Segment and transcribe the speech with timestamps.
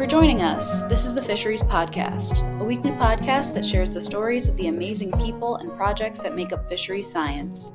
[0.00, 0.82] for joining us.
[0.84, 5.12] This is the Fisheries Podcast, a weekly podcast that shares the stories of the amazing
[5.20, 7.74] people and projects that make up fisheries science.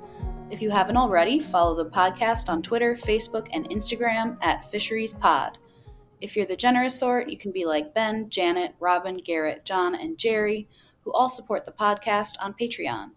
[0.50, 5.59] If you haven't already, follow the podcast on Twitter, Facebook, and Instagram at Fisheries Pod.
[6.20, 10.18] If you're the generous sort, you can be like Ben, Janet, Robin, Garrett, John, and
[10.18, 10.68] Jerry,
[11.04, 13.12] who all support the podcast on Patreon.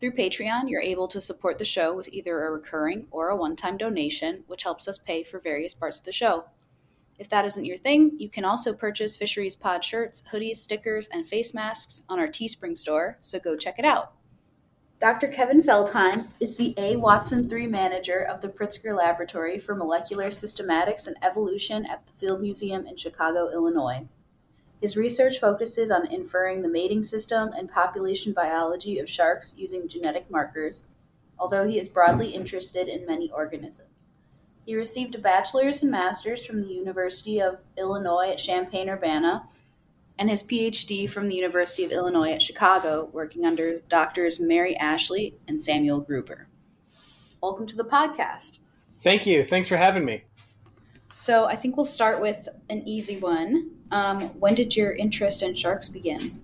[0.00, 3.54] Through Patreon, you're able to support the show with either a recurring or a one
[3.54, 6.46] time donation, which helps us pay for various parts of the show.
[7.18, 11.26] If that isn't your thing, you can also purchase Fisheries Pod shirts, hoodies, stickers, and
[11.26, 14.12] face masks on our Teespring store, so go check it out.
[14.98, 15.28] Dr.
[15.28, 16.96] Kevin Feldheim is the A.
[16.96, 22.40] Watson III manager of the Pritzker Laboratory for Molecular Systematics and Evolution at the Field
[22.40, 24.06] Museum in Chicago, Illinois.
[24.80, 30.30] His research focuses on inferring the mating system and population biology of sharks using genetic
[30.30, 30.84] markers,
[31.38, 33.95] although he is broadly interested in many organisms.
[34.66, 39.44] He received a bachelor's and master's from the University of Illinois at Champaign Urbana
[40.18, 45.36] and his PhD from the University of Illinois at Chicago, working under doctors Mary Ashley
[45.46, 46.48] and Samuel Gruber.
[47.40, 48.58] Welcome to the podcast.
[49.04, 49.44] Thank you.
[49.44, 50.24] Thanks for having me.
[51.12, 53.70] So, I think we'll start with an easy one.
[53.92, 56.42] Um, when did your interest in sharks begin?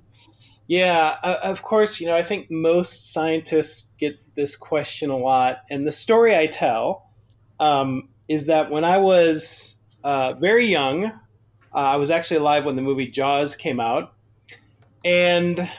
[0.69, 5.63] Yeah, uh, of course, you know, I think most scientists get this question a lot.
[5.69, 7.09] And the story I tell
[7.59, 11.11] um, is that when I was uh, very young, uh,
[11.75, 14.15] I was actually alive when the movie Jaws came out.
[15.05, 15.71] And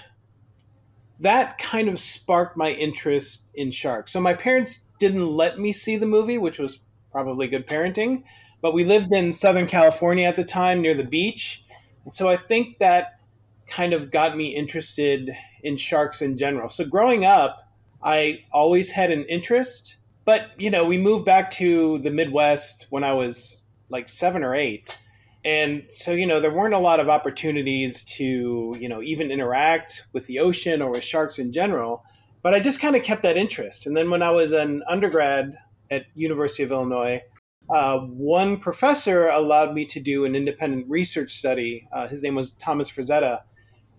[1.20, 4.12] that kind of sparked my interest in sharks.
[4.12, 6.80] So my parents didn't let me see the movie, which was
[7.12, 8.24] probably good parenting.
[8.62, 11.64] But we lived in Southern California at the time near the beach.
[12.06, 13.20] And so I think that
[13.68, 15.32] kind of got me interested
[15.64, 16.70] in sharks in general.
[16.70, 17.68] So growing up,
[18.04, 23.04] I always had an interest but, you know, we moved back to the Midwest when
[23.04, 24.98] I was like seven or eight.
[25.46, 30.06] And so, you know, there weren't a lot of opportunities to, you know, even interact
[30.14, 32.04] with the ocean or with sharks in general.
[32.42, 33.86] But I just kind of kept that interest.
[33.86, 35.58] And then when I was an undergrad
[35.92, 37.22] at University of Illinois,
[37.70, 41.88] uh, one professor allowed me to do an independent research study.
[41.94, 43.42] Uh, his name was Thomas Frazzetta,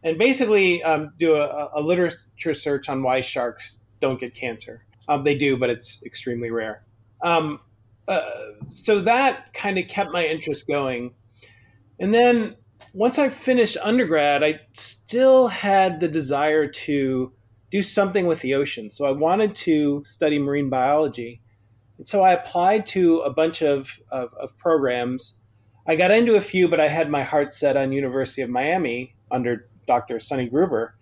[0.03, 4.85] and basically um, do a, a literature search on why sharks don't get cancer.
[5.09, 6.85] Um, they do, but it's extremely rare.
[7.23, 7.61] Um,
[8.07, 8.21] uh,
[8.69, 11.15] so that kind of kept my interest going.
[11.99, 12.57] And then
[12.93, 17.33] once I finished undergrad, I still had the desire to
[17.71, 18.91] do something with the ocean.
[18.91, 21.41] So I wanted to study marine biology.
[21.99, 25.37] And so I applied to a bunch of, of, of programs.
[25.87, 29.17] I got into a few, but I had my heart set on University of Miami
[29.31, 30.19] under Dr.
[30.19, 30.97] Sonny Gruber.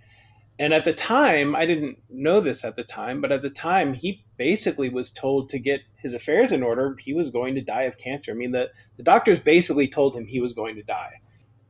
[0.63, 3.95] And at the time, I didn't know this at the time, but at the time,
[3.95, 6.97] he basically was told to get his affairs in order.
[7.01, 8.31] He was going to die of cancer.
[8.31, 11.21] I mean, the, the doctors basically told him he was going to die.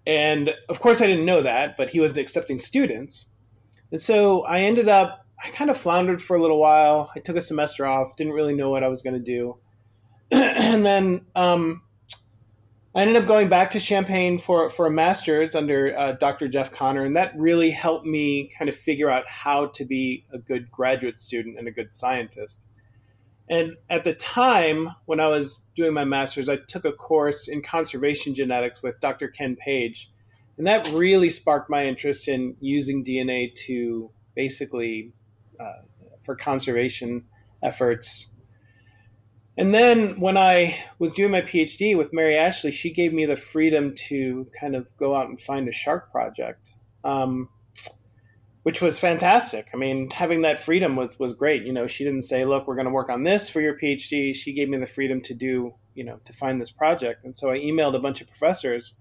[0.06, 3.24] And of course, I didn't know that, but he wasn't accepting students.
[3.92, 7.10] And so I ended up, I kind of floundered for a little while.
[7.16, 9.56] I took a semester off, didn't really know what I was going to do.
[10.30, 11.80] and then um,
[12.94, 16.46] I ended up going back to Champaign for, for a master's under uh, Dr.
[16.46, 20.36] Jeff Conner, and that really helped me kind of figure out how to be a
[20.36, 22.66] good graduate student and a good scientist.
[23.48, 27.62] And at the time when I was doing my master's, I took a course in
[27.62, 29.28] conservation genetics with Dr.
[29.28, 30.10] Ken Paige,
[30.58, 35.12] and that really sparked my interest in using DNA to basically
[35.58, 35.80] uh,
[36.22, 37.24] for conservation
[37.62, 38.28] efforts
[39.58, 43.36] and then when I was doing my PhD with Mary Ashley, she gave me the
[43.36, 47.50] freedom to kind of go out and find a shark project, um,
[48.62, 49.68] which was fantastic.
[49.74, 51.64] I mean, having that freedom was was great.
[51.64, 54.34] You know, she didn't say, "Look, we're going to work on this for your PhD."
[54.34, 57.24] She gave me the freedom to do, you know, to find this project.
[57.24, 58.94] And so I emailed a bunch of professors,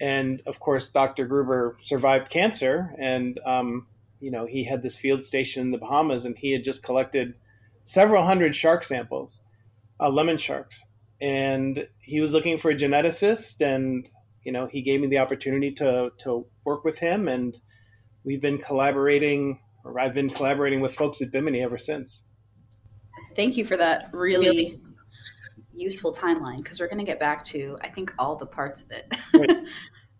[0.00, 1.26] and of course, Dr.
[1.26, 3.86] Gruber survived cancer, and um,
[4.18, 7.34] you know, he had this field station in the Bahamas, and he had just collected
[7.82, 9.40] several hundred shark samples
[10.00, 10.80] uh, lemon sharks,
[11.20, 14.08] and he was looking for a geneticist, and
[14.44, 17.58] you know he gave me the opportunity to to work with him, and
[18.24, 22.22] we've been collaborating, or I've been collaborating with folks at Bimini ever since.
[23.36, 24.80] Thank you for that really, really?
[25.72, 28.90] useful timeline because we're going to get back to I think all the parts of
[28.90, 29.64] it.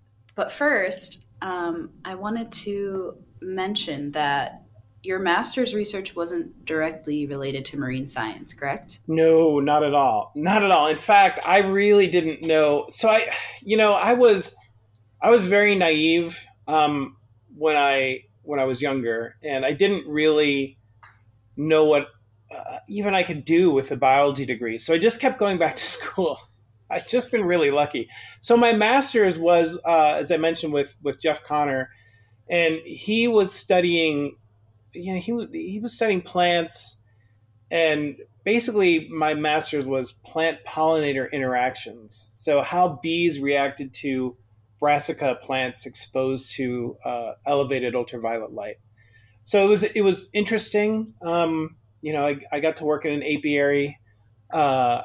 [0.35, 4.63] but first, um, I wanted to mention that
[5.03, 9.01] your master's research wasn't directly related to marine science, correct?
[9.07, 10.33] No, not at all.
[10.35, 10.89] Not at all.
[10.89, 12.87] In fact, I really didn't know.
[12.91, 13.31] So I,
[13.63, 14.55] you know, I was,
[15.23, 17.17] I was very naive um,
[17.57, 20.79] when I when I was younger, and I didn't really
[21.57, 22.09] know what
[22.51, 24.79] uh, even I could do with a biology degree.
[24.79, 26.39] So I just kept going back to school.
[26.91, 28.09] I've just been really lucky.
[28.41, 31.91] So my master's was, uh, as I mentioned, with with Jeff Conner,
[32.49, 34.37] and he was studying,
[34.93, 36.97] you know, he he was studying plants,
[37.71, 42.33] and basically my master's was plant pollinator interactions.
[42.35, 44.37] So how bees reacted to
[44.79, 48.77] brassica plants exposed to uh, elevated ultraviolet light.
[49.45, 51.15] So it was it was interesting.
[51.23, 53.99] Um, you know, I, I got to work in an apiary.
[54.51, 55.03] Uh,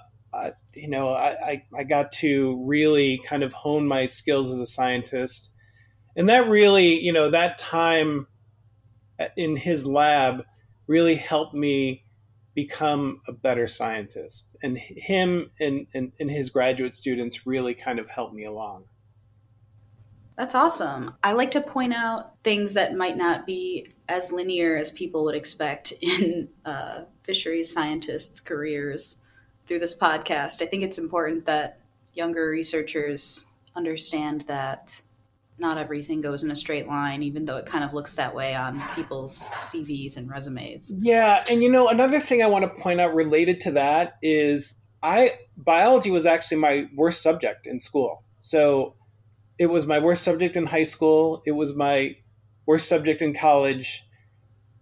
[0.74, 5.50] you know, I, I got to really kind of hone my skills as a scientist.
[6.16, 8.28] And that really, you know, that time
[9.36, 10.44] in his lab
[10.88, 12.04] really helped me
[12.54, 14.56] become a better scientist.
[14.64, 18.86] And him and, and, and his graduate students really kind of helped me along.
[20.38, 21.16] That's awesome.
[21.24, 25.36] I like to point out things that might not be as linear as people would
[25.36, 29.18] expect in uh, fisheries scientists' careers
[29.66, 30.62] through this podcast.
[30.62, 31.80] I think it's important that
[32.14, 35.02] younger researchers understand that
[35.58, 38.56] not everything goes in a straight line, even though it kind of looks that way
[38.56, 40.94] on people's CVs and resumes.
[40.98, 44.82] Yeah, and you know, another thing I want to point out related to that is
[45.02, 48.24] I biology was actually my worst subject in school.
[48.42, 48.96] So
[49.58, 51.42] it was my worst subject in high school.
[51.46, 52.16] It was my
[52.66, 54.04] worst subject in college.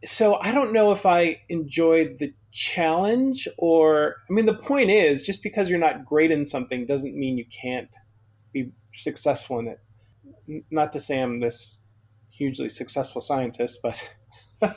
[0.06, 5.24] So I don't know if I enjoyed the challenge or I mean the point is
[5.24, 7.94] just because you're not great in something doesn't mean you can't
[8.54, 9.80] be successful in it.
[10.70, 11.78] Not to say I'm this
[12.30, 14.02] hugely successful scientist, but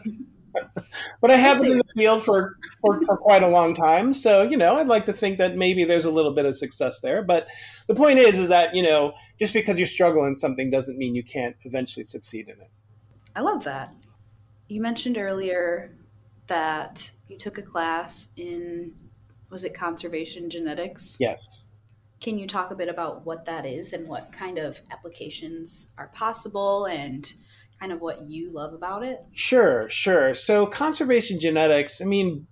[1.21, 4.15] but I have been in the field for, for, for, quite a long time.
[4.15, 7.01] So, you know, I'd like to think that maybe there's a little bit of success
[7.01, 7.23] there.
[7.23, 7.49] But
[7.89, 11.15] the point is, is that, you know, just because you struggle in something doesn't mean
[11.15, 12.71] you can't eventually succeed in it.
[13.35, 13.93] I love that.
[14.69, 15.95] You mentioned earlier
[16.47, 18.93] that you took a class in,
[19.51, 21.17] was it conservation genetics?
[21.21, 21.65] Yes.
[22.27, 26.09] Can you talk a bit about what that is and what kind of applications are
[26.09, 27.33] possible and
[27.79, 29.25] kind of what you love about it?
[29.31, 30.35] Sure, sure.
[30.35, 32.49] So, conservation genetics, I mean,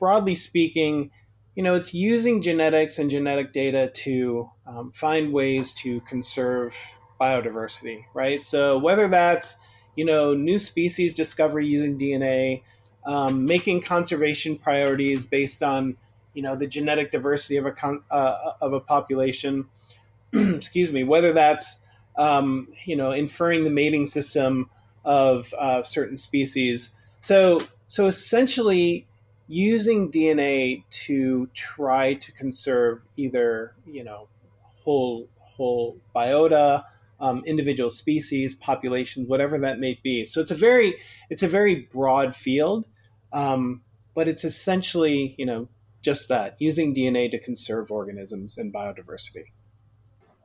[0.00, 1.10] broadly speaking,
[1.54, 6.74] you know, it's using genetics and genetic data to um, find ways to conserve
[7.20, 8.42] biodiversity, right?
[8.42, 9.56] So, whether that's,
[9.94, 12.62] you know, new species discovery using DNA,
[13.04, 15.98] um, making conservation priorities based on,
[16.38, 19.66] you know, the genetic diversity of a, con- uh, of a population,
[20.32, 21.78] excuse me, whether that's
[22.14, 24.70] um, you know, inferring the mating system
[25.04, 26.90] of uh, certain species.
[27.20, 29.08] So, so essentially,
[29.48, 34.28] using DNA to try to conserve either you know
[34.62, 36.84] whole whole biota,
[37.18, 40.24] um, individual species, populations, whatever that may be.
[40.24, 40.94] So it's a very
[41.30, 42.86] it's a very broad field,
[43.32, 43.80] um,
[44.14, 45.68] but it's essentially you know
[46.08, 49.52] just that using DNA to conserve organisms and biodiversity.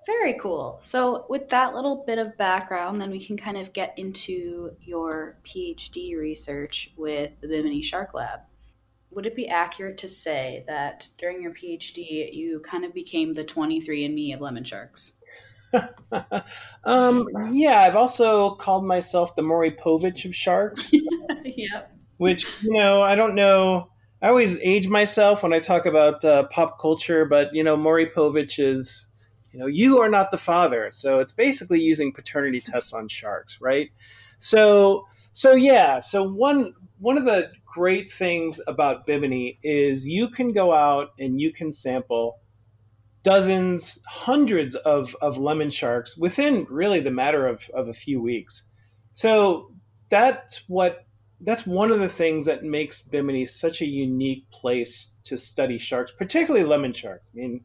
[0.05, 0.77] Very cool.
[0.81, 5.37] So, with that little bit of background, then we can kind of get into your
[5.45, 8.41] PhD research with the Bimini Shark Lab.
[9.11, 13.45] Would it be accurate to say that during your PhD, you kind of became the
[13.45, 15.13] 23andMe of lemon sharks?
[16.83, 20.91] um, yeah, I've also called myself the Maury Povich of sharks.
[21.45, 21.95] yep.
[22.17, 23.92] Which, you know, I don't know.
[24.23, 28.07] I always age myself when I talk about uh, pop culture, but, you know, Maury
[28.07, 29.07] Povich is
[29.53, 30.89] you know you are not the father.
[30.91, 33.89] So it's basically using paternity tests on sharks right?
[34.39, 40.51] So so yeah so one one of the great things about bimini is you can
[40.51, 42.39] go out and you can sample
[43.23, 48.63] dozens hundreds of, of lemon sharks within really the matter of, of a few weeks.
[49.11, 49.71] So
[50.09, 51.05] that's what
[51.43, 56.11] that's one of the things that makes bimini such a unique place to study sharks
[56.17, 57.61] particularly lemon sharks i mean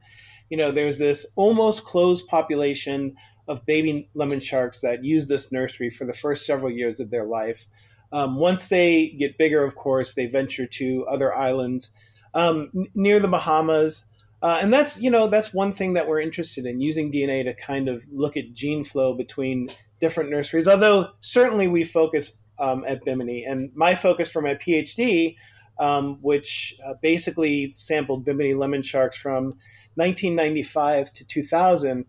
[0.50, 3.16] you know, there's this almost closed population
[3.46, 7.26] of baby lemon sharks that use this nursery for the first several years of their
[7.26, 7.66] life.
[8.12, 11.90] Um, once they get bigger, of course, they venture to other islands
[12.34, 14.04] um, near the Bahamas.
[14.40, 17.52] Uh, and that's you know that's one thing that we're interested in using DNA to
[17.54, 19.68] kind of look at gene flow between
[19.98, 20.68] different nurseries.
[20.68, 25.36] Although certainly we focus um, at Bimini, and my focus for my PhD,
[25.78, 29.54] um, which uh, basically sampled Bimini lemon sharks from
[29.94, 32.04] 1995 to 2000,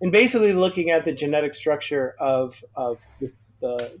[0.00, 4.00] and basically looking at the genetic structure of, of the, the,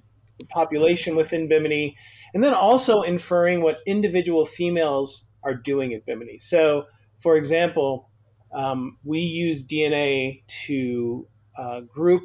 [0.50, 1.96] population within Bimini,
[2.34, 6.38] and then also inferring what individual females are doing at Bimini.
[6.38, 6.86] So,
[7.18, 8.10] for example,
[8.52, 12.22] um, we use DNA to uh, group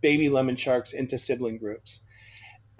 [0.00, 2.00] baby lemon sharks into sibling groups.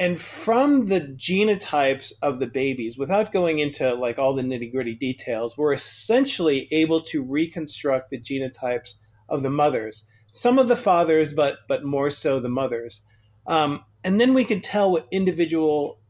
[0.01, 4.95] And from the genotypes of the babies, without going into like all the nitty gritty
[4.95, 8.95] details, we're essentially able to reconstruct the genotypes
[9.29, 10.05] of the mothers.
[10.33, 13.03] Some of the fathers, but but more so the mothers.
[13.47, 16.01] Um, and then we can tell what individual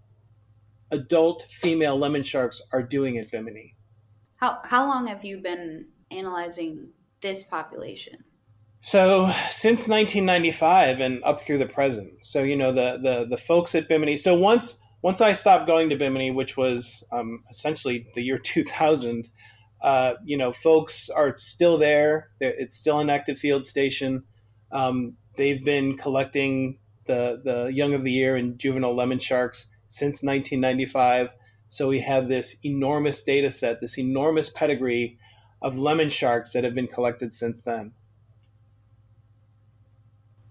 [0.93, 3.75] adult female lemon sharks are doing at Bimini.
[4.37, 6.91] How how long have you been analyzing
[7.23, 8.25] this population?
[8.83, 12.25] So since 1995 and up through the present.
[12.25, 14.17] So you know the the the folks at Bimini.
[14.17, 19.29] So once once I stopped going to Bimini, which was um, essentially the year 2000,
[19.83, 22.31] uh, you know, folks are still there.
[22.41, 24.25] It's still an active field station.
[24.73, 30.23] Um, they've been collecting the the young of the year and juvenile lemon sharks since
[30.23, 31.35] 1995.
[31.69, 35.19] So we have this enormous data set, this enormous pedigree
[35.61, 37.93] of lemon sharks that have been collected since then.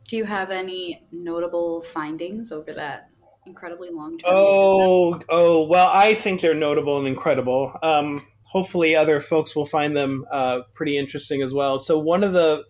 [0.09, 3.11] Do you have any notable findings over that
[3.45, 4.31] incredibly long term?
[4.33, 7.71] Oh, oh, well, I think they're notable and incredible.
[7.83, 11.77] Um, hopefully, other folks will find them uh, pretty interesting as well.
[11.77, 12.63] So, one of the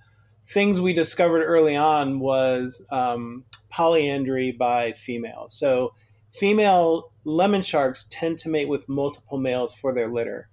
[0.47, 5.57] things we discovered early on was um, polyandry by females.
[5.57, 5.93] So,
[6.33, 10.49] female lemon sharks tend to mate with multiple males for their litter.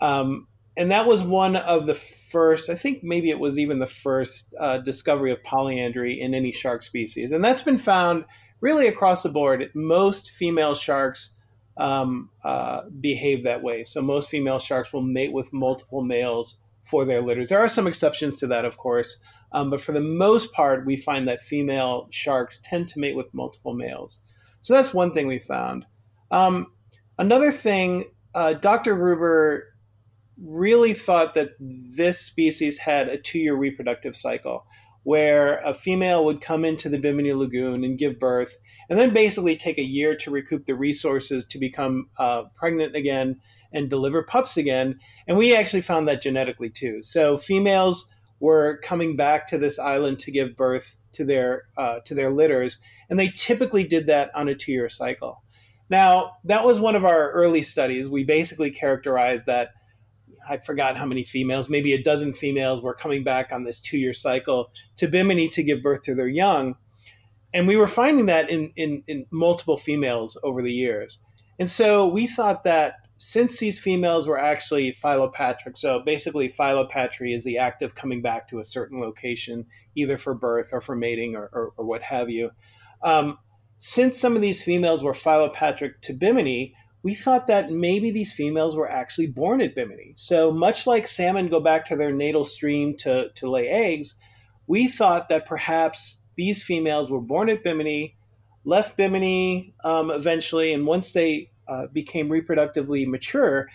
[0.00, 3.86] Um, and that was one of the first i think maybe it was even the
[3.86, 7.32] first uh, discovery of polyandry in any shark species.
[7.32, 8.24] And that's been found
[8.60, 9.70] really across the board.
[9.74, 11.30] Most female sharks
[11.76, 13.84] um, uh, behave that way.
[13.84, 17.48] So most female sharks will mate with multiple males for their litters.
[17.48, 19.18] There are some exceptions to that of course
[19.52, 23.34] um, but for the most part we find that female sharks tend to mate with
[23.34, 24.18] multiple males.
[24.62, 25.84] So that's one thing we found.
[26.30, 26.68] Um,
[27.18, 29.71] another thing uh, dr Gruber
[30.40, 34.66] really thought that this species had a two year reproductive cycle
[35.04, 38.56] where a female would come into the Bimini Lagoon and give birth,
[38.88, 43.40] and then basically take a year to recoup the resources to become uh, pregnant again
[43.72, 44.98] and deliver pups again.
[45.26, 47.02] And we actually found that genetically too.
[47.02, 48.06] So females
[48.38, 52.78] were coming back to this island to give birth to their uh, to their litters,
[53.10, 55.42] and they typically did that on a two year cycle.
[55.90, 58.08] Now that was one of our early studies.
[58.08, 59.68] We basically characterized that
[60.48, 63.98] I forgot how many females, maybe a dozen females were coming back on this two
[63.98, 66.76] year cycle to Bimini to give birth to their young.
[67.54, 71.18] And we were finding that in, in, in, multiple females over the years.
[71.58, 77.44] And so we thought that since these females were actually philopatric, so basically philopatry is
[77.44, 81.36] the act of coming back to a certain location, either for birth or for mating
[81.36, 82.50] or, or, or what have you.
[83.04, 83.38] Um,
[83.78, 88.76] since some of these females were philopatric to Bimini, we thought that maybe these females
[88.76, 90.14] were actually born at Bimini.
[90.16, 94.14] So much like salmon go back to their natal stream to, to lay eggs,
[94.66, 98.16] we thought that perhaps these females were born at Bimini,
[98.64, 103.68] left Bimini um, eventually, and once they uh, became reproductively mature,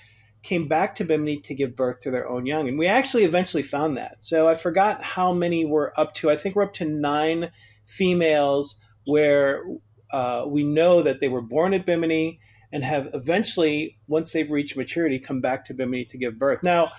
[0.44, 2.70] came back to Bimini to give birth to their own young.
[2.70, 4.24] And we actually eventually found that.
[4.24, 6.30] So I forgot how many we're up to.
[6.30, 7.52] I think we're up to nine
[7.86, 9.64] females where
[10.12, 12.40] uh, we know that they were born at Bimini
[12.72, 16.64] and have eventually, once they've reached maturity, come back to Bimini to give birth.
[16.64, 16.92] Now,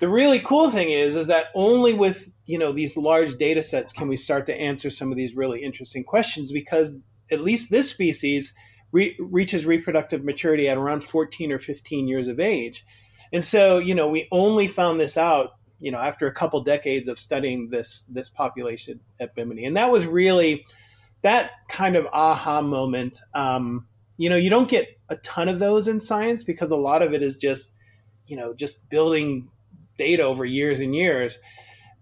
[0.00, 3.92] the really cool thing is, is that only with you know these large data sets
[3.92, 6.96] can we start to answer some of these really interesting questions because
[7.30, 8.52] at least this species
[8.92, 12.84] re- reaches reproductive maturity at around 14 or 15 years of age.
[13.32, 17.08] And so, you know, we only found this out, you know, after a couple decades
[17.08, 20.64] of studying this this population at Bimini, and that was really
[21.22, 25.88] that kind of aha moment um, you know, you don't get a ton of those
[25.88, 27.72] in science because a lot of it is just,
[28.26, 29.48] you know, just building
[29.98, 31.38] data over years and years.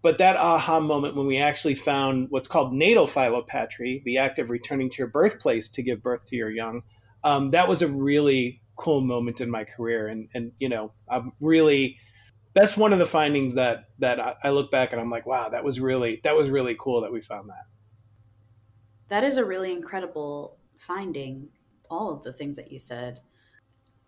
[0.03, 4.49] But that aha moment when we actually found what's called natal philopatry, the act of
[4.49, 6.83] returning to your birthplace to give birth to your young,
[7.23, 10.09] um, that was a really cool moment in my career.
[10.09, 11.99] And, and you know, I'm really,
[12.55, 15.51] that's one of the findings that, that I, I look back and I'm like, wow,
[15.51, 17.67] that was really, that was really cool that we found that.
[19.09, 21.49] That is a really incredible finding
[21.91, 23.21] all of the things that you said.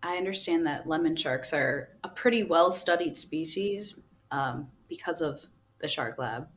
[0.01, 3.99] I understand that lemon sharks are a pretty well studied species
[4.31, 5.45] um, because of
[5.79, 6.47] the Shark Lab.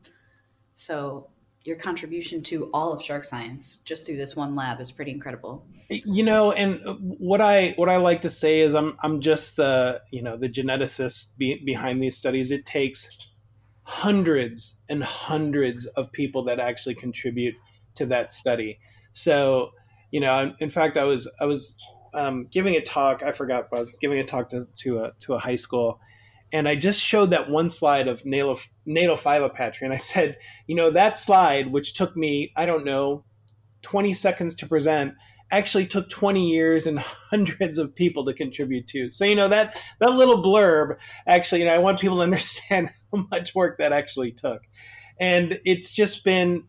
[0.75, 1.29] So,
[1.63, 5.67] your contribution to all of shark science just through this one lab is pretty incredible.
[5.89, 10.01] You know, and what I what I like to say is I'm I'm just the
[10.11, 12.51] you know the geneticist be, behind these studies.
[12.51, 13.09] It takes
[13.83, 17.55] hundreds and hundreds of people that actually contribute
[17.95, 18.79] to that study.
[19.13, 19.71] So
[20.11, 21.75] you know, in fact, I was I was
[22.13, 23.23] um, giving a talk.
[23.23, 25.99] I forgot, but I was giving a talk to to a to a high school,
[26.51, 30.37] and I just showed that one slide of natal natal philopatry, and I said,
[30.67, 33.25] you know, that slide, which took me I don't know,
[33.81, 35.13] twenty seconds to present,
[35.51, 36.99] actually took 20 years and
[37.29, 39.09] hundreds of people to contribute to.
[39.09, 42.89] So, you know, that, that little blurb actually, you know, I want people to understand
[43.13, 44.61] how much work that actually took.
[45.19, 46.63] And it's just been,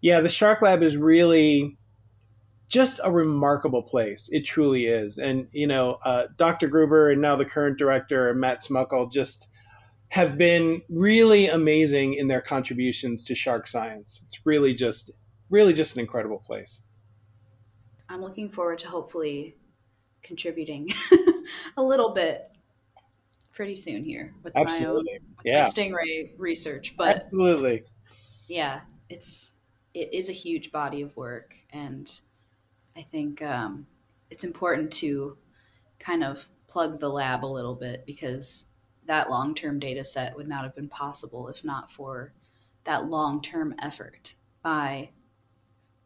[0.00, 1.76] yeah, the Shark Lab is really
[2.70, 4.28] just a remarkable place.
[4.30, 5.18] It truly is.
[5.18, 6.68] And, you know, uh, Dr.
[6.68, 9.48] Gruber and now the current director, Matt Smukall, just
[10.10, 14.22] have been really amazing in their contributions to shark science.
[14.26, 15.10] It's really just,
[15.50, 16.80] really just an incredible place.
[18.08, 19.56] I'm looking forward to hopefully
[20.22, 20.90] contributing
[21.76, 22.50] a little bit
[23.52, 24.86] pretty soon here with Absolutely.
[24.86, 25.04] my own
[25.36, 25.62] with yeah.
[25.62, 26.94] my stingray research.
[26.96, 27.82] But Absolutely.
[28.48, 29.54] Yeah, it's
[29.92, 32.20] it is a huge body of work and
[32.96, 33.86] I think um,
[34.30, 35.36] it's important to
[35.98, 38.66] kind of plug the lab a little bit because
[39.06, 42.32] that long term data set would not have been possible if not for
[42.84, 45.10] that long term effort by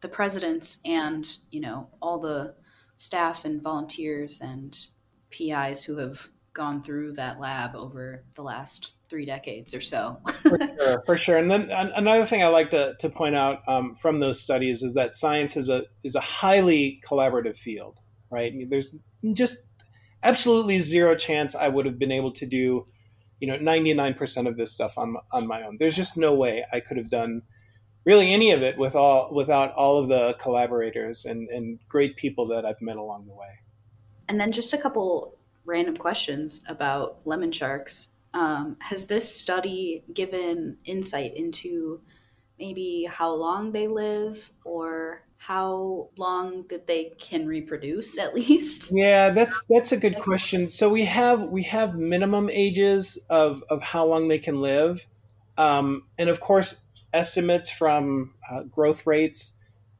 [0.01, 2.55] the presidents and you know all the
[2.97, 4.87] staff and volunteers and
[5.29, 10.19] PIs who have gone through that lab over the last three decades or so.
[10.41, 11.37] for sure, for sure.
[11.37, 14.93] And then another thing I like to, to point out um, from those studies is
[14.95, 18.53] that science is a is a highly collaborative field, right?
[18.69, 18.95] There's
[19.33, 19.57] just
[20.23, 22.87] absolutely zero chance I would have been able to do,
[23.39, 25.77] you know, 99% of this stuff on on my own.
[25.79, 27.41] There's just no way I could have done
[28.05, 32.47] really any of it with all without all of the collaborators and, and great people
[32.47, 33.59] that I've met along the way.
[34.27, 40.77] And then just a couple random questions about lemon sharks um, has this study given
[40.85, 42.01] insight into
[42.59, 48.91] maybe how long they live or how long that they can reproduce at least?
[48.93, 50.67] Yeah that's that's a good question.
[50.67, 55.07] So we have we have minimum ages of of how long they can live.
[55.57, 56.75] Um, and of course
[57.13, 59.53] estimates from uh, growth rates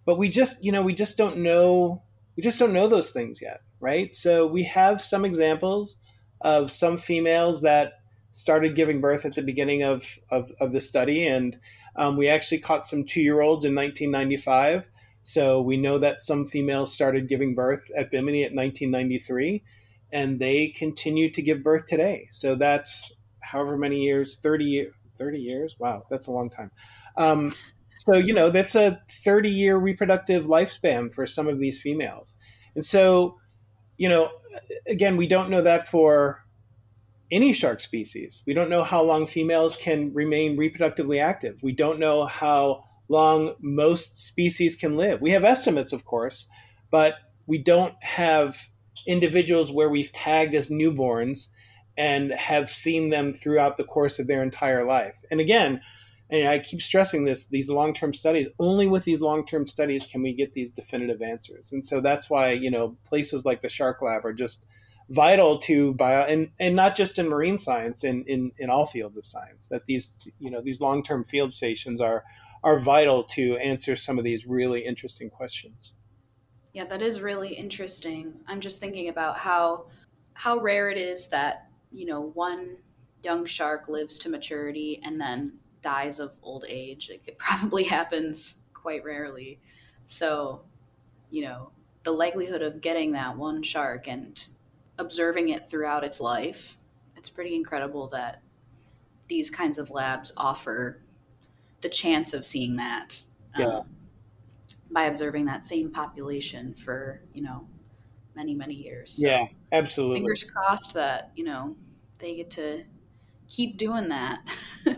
[0.06, 2.04] but we just you know we just don't know
[2.36, 4.14] we just don't know those things yet right?
[4.14, 5.96] So we have some examples
[6.42, 7.94] of some females that
[8.36, 11.26] started giving birth at the beginning of, of, of the study.
[11.26, 11.58] And
[11.96, 14.90] um, we actually caught some two year olds in 1995.
[15.24, 19.64] So we know that some females started giving birth at Bimini at 1993,
[20.12, 22.28] and they continue to give birth today.
[22.32, 25.76] So that's however many years 30, 30 years?
[25.80, 26.72] Wow, that's a long time.
[27.16, 27.54] Um,
[27.96, 32.36] so, you know, that's a 30 year reproductive lifespan for some of these females.
[32.76, 33.38] And so,
[33.98, 34.30] you know,
[34.90, 36.45] again, we don't know that for
[37.32, 38.44] any shark species.
[38.46, 41.58] We don't know how long females can remain reproductively active.
[41.62, 45.22] We don't know how long most species can live.
[45.22, 46.46] We have estimates, of course,
[46.92, 47.16] but
[47.48, 48.70] we don't have
[49.08, 51.48] individuals where we've tagged as newborns
[51.98, 55.16] and have seen them throughout the course of their entire life.
[55.32, 55.82] And again,
[56.30, 60.34] and I keep stressing this, these long-term studies, only with these long-term studies can we
[60.34, 61.72] get these definitive answers.
[61.72, 64.66] And so that's why, you know, places like the Shark Lab are just
[65.10, 69.18] vital to bio and, and not just in marine science in, in, in all fields
[69.18, 72.24] of science that these you know these long-term field stations are
[72.64, 75.94] are vital to answer some of these really interesting questions.
[76.74, 78.34] Yeah that is really interesting.
[78.48, 79.88] I'm just thinking about how
[80.34, 82.78] how rare it is that you know one
[83.24, 87.12] young shark lives to maturity and then dies of old age.
[87.12, 89.60] It probably happens quite rarely.
[90.08, 90.64] So
[91.30, 91.70] you know
[92.02, 94.48] the likelihood of getting that one shark and
[94.98, 96.78] observing it throughout its life,
[97.16, 98.42] it's pretty incredible that
[99.28, 101.02] these kinds of labs offer
[101.82, 103.22] the chance of seeing that
[103.58, 103.80] yeah.
[103.80, 103.90] um,
[104.92, 107.68] by observing that same population for you know
[108.36, 109.14] many many years.
[109.14, 110.18] So yeah, absolutely.
[110.18, 111.76] Fingers crossed that you know
[112.20, 112.84] they get to
[113.48, 114.40] keep doing that.
[114.86, 114.96] yeah,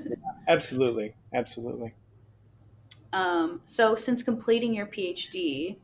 [0.48, 1.94] absolutely, absolutely.
[3.14, 5.78] Um, so, since completing your PhD,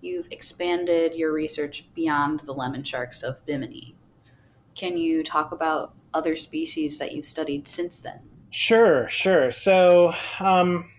[0.00, 3.94] you've expanded your research beyond the lemon sharks of Bimini.
[4.74, 8.20] Can you talk about other species that you've studied since then?
[8.50, 9.50] Sure, sure.
[9.50, 10.90] So, um,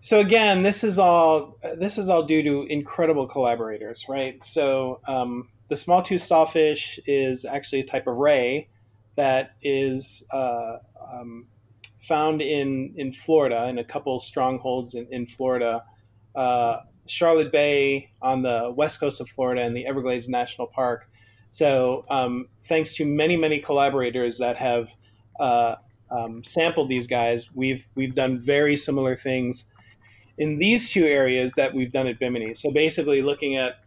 [0.00, 4.42] so again, this is all this is all due to incredible collaborators, right?
[4.44, 8.68] So, um, the small tooth sawfish is actually a type of ray
[9.16, 11.46] that is uh, um,
[11.98, 15.84] found in in Florida in a couple strongholds in, in Florida.
[16.34, 21.08] Uh, Charlotte Bay on the west coast of Florida and the Everglades National Park.
[21.50, 24.94] So, um, thanks to many, many collaborators that have
[25.38, 25.76] uh,
[26.10, 29.64] um, sampled these guys, we've we've done very similar things
[30.36, 32.54] in these two areas that we've done at Bimini.
[32.54, 33.78] So, basically, looking at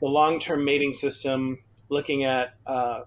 [0.00, 1.58] the long-term mating system,
[1.90, 3.02] looking at uh,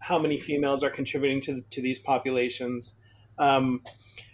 [0.00, 2.94] how many females are contributing to to these populations.
[3.38, 3.82] Um,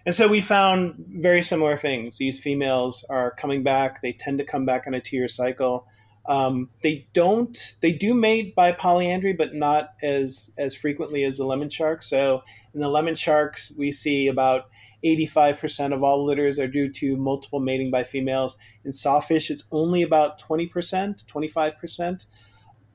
[0.05, 2.19] and so we found very similar things.
[2.19, 4.03] These females are coming back.
[4.03, 5.87] They tend to come back on a two year cycle.
[6.27, 7.77] Um, they don't.
[7.81, 12.03] They do mate by polyandry, but not as as frequently as the lemon shark.
[12.03, 12.43] So
[12.75, 14.67] in the lemon sharks, we see about
[15.05, 18.57] 85% of all litters are due to multiple mating by females.
[18.85, 22.27] In sawfish, it's only about 20%, 25%.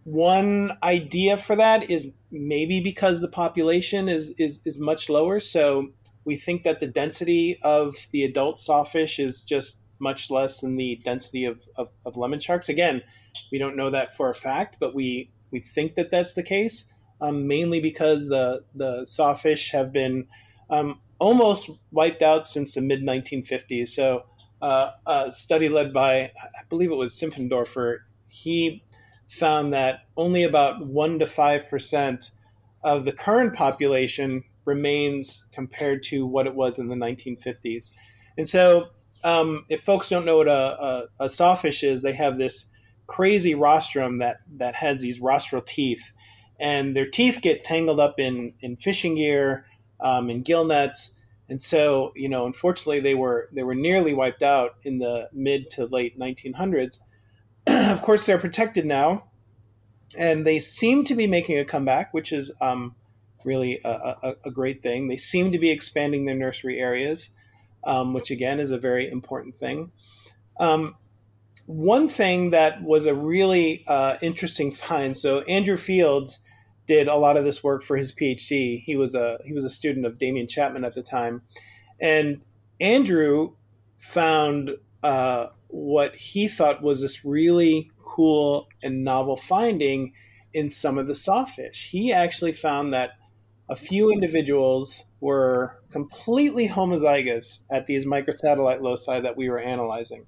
[0.05, 5.41] One idea for that is maybe because the population is, is, is much lower.
[5.41, 5.89] So
[6.27, 10.99] we think that the density of the adult sawfish is just much less than the
[11.05, 12.67] density of, of, of lemon sharks.
[12.67, 13.01] Again,
[13.49, 16.83] we don't know that for a fact, but we, we think that that's the case,
[17.21, 20.27] um, mainly because the, the sawfish have been
[20.69, 23.87] um, almost wiped out since the mid 1950s.
[23.87, 24.25] So,
[24.61, 28.83] uh, a study led by, I believe it was Simpfendorfer, he
[29.29, 32.31] found that only about 1% to 5%
[32.83, 37.91] of the current population remains compared to what it was in the 1950s.
[38.37, 38.89] And so,
[39.23, 42.67] um, if folks don't know what a, a, a, sawfish is, they have this
[43.07, 46.11] crazy rostrum that, that has these rostral teeth.
[46.59, 49.65] And their teeth get tangled up in, in fishing gear,
[49.99, 51.11] um, and gill nets.
[51.49, 55.69] And so, you know, unfortunately, they were they were nearly wiped out in the mid
[55.71, 56.99] to late 1900s.
[57.67, 59.25] of course, they're protected now,
[60.17, 62.95] and they seem to be making a comeback, which is um,
[63.43, 65.07] really a, a, a, great thing.
[65.07, 67.29] They seem to be expanding their nursery areas,
[67.83, 69.91] um, which again is a very important thing.
[70.59, 70.95] Um,
[71.65, 75.15] one thing that was a really uh, interesting find.
[75.15, 76.39] So Andrew Fields
[76.87, 78.81] did a lot of this work for his PhD.
[78.81, 81.41] He was a he was a student of Demian Chapman at the time,
[81.99, 82.41] and
[82.79, 83.55] Andrew
[83.97, 84.71] found
[85.03, 90.13] uh, what he thought was this really cool and novel finding
[90.53, 91.89] in some of the sawfish.
[91.91, 93.11] He actually found that
[93.69, 100.25] a few individuals were completely homozygous at these microsatellite loci that we were analyzing.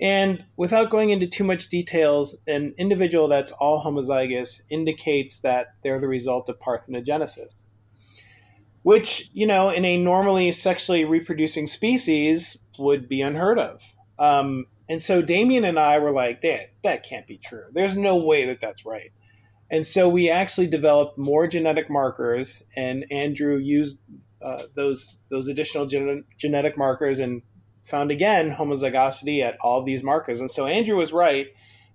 [0.00, 6.00] And without going into too much details, an individual that's all homozygous indicates that they're
[6.00, 7.62] the result of parthenogenesis,
[8.82, 13.94] which, you know, in a normally sexually reproducing species would be unheard of.
[14.18, 17.66] Um, and so Demian and I were like, that, that can't be true.
[17.72, 19.12] There's no way that that's right.
[19.72, 23.98] And so we actually developed more genetic markers, and Andrew used
[24.42, 27.40] uh, those those additional gen- genetic markers and
[27.82, 30.40] found again homozygosity at all these markers.
[30.40, 31.46] And so Andrew was right,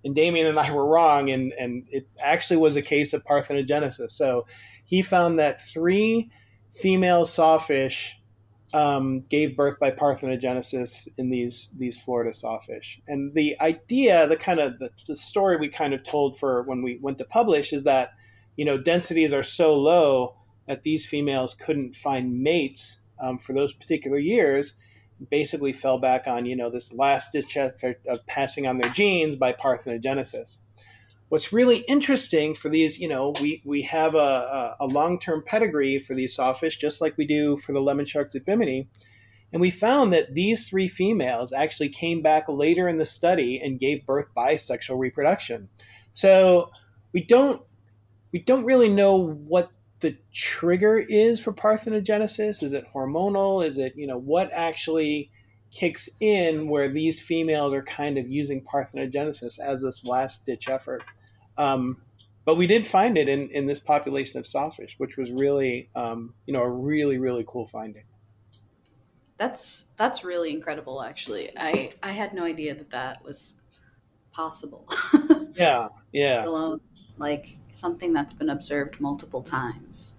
[0.03, 4.09] and Demian and I were wrong, and, and it actually was a case of parthenogenesis.
[4.09, 4.47] So
[4.83, 6.31] he found that three
[6.71, 8.19] female sawfish
[8.73, 12.99] um, gave birth by parthenogenesis in these these Florida sawfish.
[13.07, 16.81] And the idea, the kind of the, the story we kind of told for when
[16.81, 18.11] we went to publish is that
[18.55, 20.35] you know densities are so low
[20.67, 24.73] that these females couldn't find mates um, for those particular years
[25.29, 29.35] basically fell back on you know this last ditch effort of passing on their genes
[29.35, 30.57] by parthenogenesis.
[31.29, 35.99] What's really interesting for these, you know, we, we have a, a, long term pedigree
[35.99, 38.87] for these sawfish, just like we do for the lemon sharks at Bimini.
[39.51, 43.79] And we found that these three females actually came back later in the study and
[43.79, 45.69] gave birth by sexual reproduction.
[46.11, 46.71] So
[47.13, 47.61] we don't
[48.31, 52.61] we don't really know what the trigger is for parthenogenesis?
[52.61, 53.65] Is it hormonal?
[53.65, 55.31] Is it, you know, what actually
[55.71, 61.03] kicks in where these females are kind of using parthenogenesis as this last ditch effort?
[61.57, 61.97] Um,
[62.45, 66.33] but we did find it in, in this population of sawfish, which was really, um,
[66.45, 68.03] you know, a really, really cool finding.
[69.35, 71.03] That's that's really incredible.
[71.03, 73.57] Actually, I I had no idea that that was
[74.31, 74.87] possible.
[75.55, 76.45] yeah, yeah.
[76.45, 76.79] Alone
[77.17, 80.17] like something that's been observed multiple times.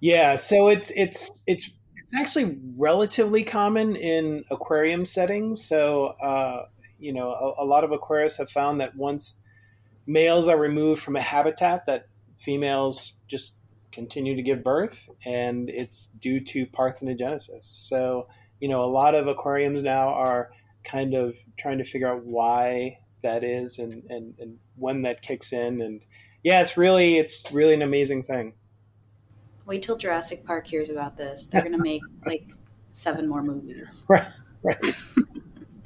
[0.00, 5.64] Yeah, so it's it's it's it's actually relatively common in aquarium settings.
[5.64, 6.66] So uh,
[6.98, 9.34] you know, a, a lot of aquarists have found that once
[10.06, 13.54] males are removed from a habitat, that females just
[13.92, 17.64] continue to give birth, and it's due to parthenogenesis.
[17.64, 18.26] So
[18.62, 20.52] you know, a lot of aquariums now are
[20.84, 25.52] kind of trying to figure out why that is and, and, and when that kicks
[25.52, 25.82] in.
[25.82, 26.04] And
[26.44, 28.54] yeah, it's really, it's really an amazing thing.
[29.66, 31.48] Wait till Jurassic Park hears about this.
[31.48, 32.52] They're going to make like
[32.92, 34.06] seven more movies.
[34.08, 34.28] Right.
[34.62, 35.02] Right.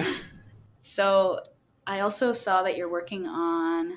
[0.82, 1.40] so
[1.86, 3.96] I also saw that you're working on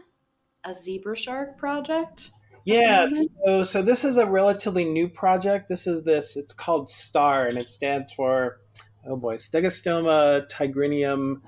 [0.64, 2.32] a zebra shark project.
[2.66, 3.26] Yes.
[3.46, 5.70] So, so this is a relatively new project.
[5.70, 6.36] This is this.
[6.36, 8.60] It's called STAR, and it stands for
[9.08, 11.42] oh boy, Stegostoma tigrinum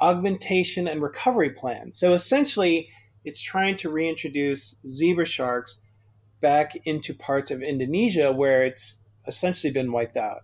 [0.00, 1.92] augmentation and recovery plan.
[1.92, 2.88] So essentially,
[3.24, 5.80] it's trying to reintroduce zebra sharks
[6.40, 10.42] back into parts of Indonesia where it's essentially been wiped out.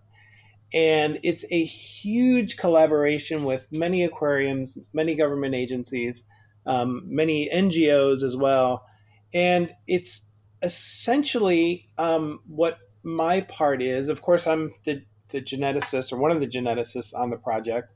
[0.73, 6.25] And it's a huge collaboration with many aquariums, many government agencies.
[6.65, 8.85] Um, many NGOs as well.
[9.33, 10.27] And it's
[10.61, 14.09] essentially um, what my part is.
[14.09, 17.93] Of course, I'm the, the geneticist or one of the geneticists on the project.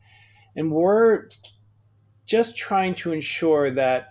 [0.55, 1.29] And we're
[2.25, 4.09] just trying to ensure that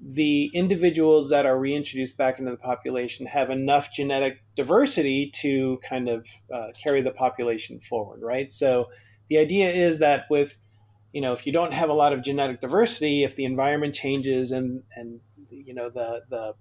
[0.00, 6.08] the individuals that are reintroduced back into the population have enough genetic diversity to kind
[6.08, 8.52] of uh, carry the population forward, right?
[8.52, 8.86] So
[9.28, 10.56] the idea is that with,
[11.12, 14.52] you know, if you don't have a lot of genetic diversity, if the environment changes
[14.52, 16.54] and and you know the the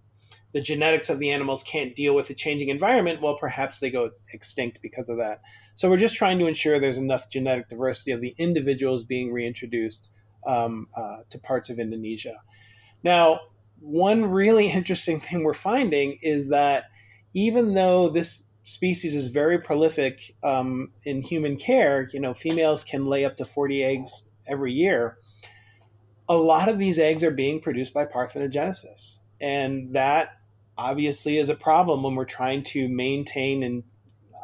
[0.54, 4.10] the genetics of the animals can't deal with the changing environment, well, perhaps they go
[4.32, 5.42] extinct because of that.
[5.76, 10.10] So we're just trying to ensure there's enough genetic diversity of the individuals being reintroduced
[10.48, 12.36] um, uh, to parts of Indonesia.
[13.04, 13.42] Now,
[13.80, 16.86] one really interesting thing we're finding is that
[17.34, 23.06] even though this species is very prolific um, in human care, you know, females can
[23.06, 25.18] lay up to 40 eggs every year.
[26.30, 29.20] A lot of these eggs are being produced by parthenogenesis.
[29.40, 30.30] And that
[30.78, 33.84] obviously is a problem when we're trying to maintain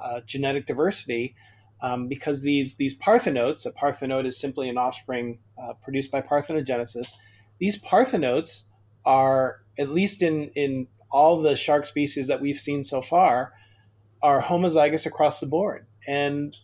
[0.01, 1.35] uh, genetic diversity
[1.81, 7.11] um, because these these parthenotes, a parthenote is simply an offspring uh, produced by parthenogenesis.
[7.59, 8.63] These parthenotes
[9.05, 13.53] are, at least in in all the shark species that we've seen so far,
[14.21, 15.85] are homozygous across the board.
[16.07, 16.55] And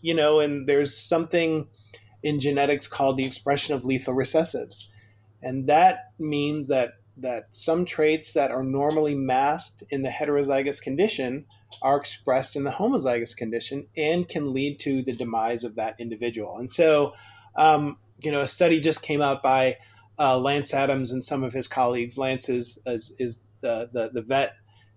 [0.00, 1.68] you know, and there's something
[2.26, 4.88] in genetics called the expression of lethal recessives,
[5.42, 11.46] and that means that that some traits that are normally masked in the heterozygous condition
[11.80, 16.58] are expressed in the homozygous condition and can lead to the demise of that individual.
[16.58, 17.14] And so,
[17.56, 19.76] um, you know, a study just came out by
[20.18, 22.18] uh, Lance Adams and some of his colleagues.
[22.18, 24.52] Lance is, is, is the, the, the, vet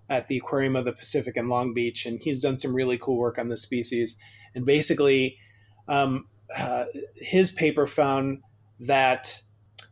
[0.09, 3.17] at the Aquarium of the Pacific in Long Beach, and he's done some really cool
[3.17, 4.15] work on this species.
[4.55, 5.37] And basically,
[5.87, 6.85] um, uh,
[7.15, 8.41] his paper found
[8.79, 9.41] that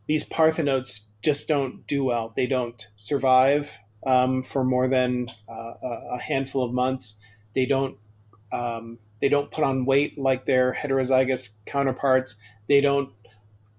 [0.08, 2.34] these parthenotes just don't do well.
[2.36, 5.74] They don't survive um, for more than uh,
[6.14, 7.16] a handful of months.
[7.54, 7.98] They don't
[8.52, 12.36] um, they don't put on weight like their heterozygous counterparts.
[12.68, 13.10] They don't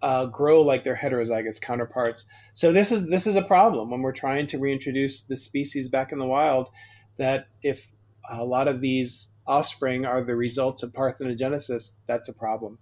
[0.02, 2.24] uh, grow like their heterozygous counterparts.
[2.54, 6.12] So this is this is a problem when we're trying to reintroduce the species back
[6.12, 6.68] in the wild.
[7.16, 7.88] That if
[8.30, 12.78] a lot of these offspring are the results of parthenogenesis, that's a problem.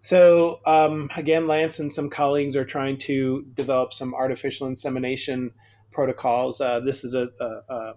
[0.00, 5.50] So um, again, Lance and some colleagues are trying to develop some artificial insemination
[5.92, 6.60] protocols.
[6.60, 7.94] Uh, this is a, a, a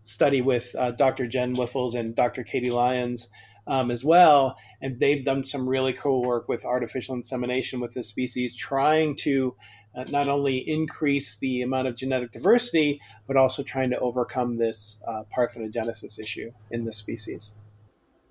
[0.00, 1.26] study with uh, Dr.
[1.26, 2.44] Jen Wyffels and Dr.
[2.44, 3.28] Kady Lyons
[3.66, 8.08] um, as well, and they've done some really cool work with artificial insemination with this
[8.08, 9.56] species, trying to
[9.96, 15.02] uh, not only increase the amount of genetic diversity, but also trying to overcome this
[15.08, 17.52] uh, parthenogenesis issue in this species.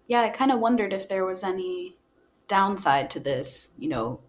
[0.07, 1.97] Yeah, I kind of wondered if there was any
[2.47, 4.21] downside to this, you know,